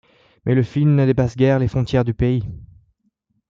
Mais 0.47 0.55
le 0.55 0.63
film 0.63 0.95
ne 0.95 1.05
dépasse 1.05 1.37
guère 1.37 1.59
les 1.59 1.67
frontières 1.67 2.03
du 2.03 2.15
pays. 2.15 2.43